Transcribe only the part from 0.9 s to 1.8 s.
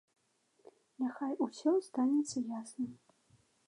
Няхай усё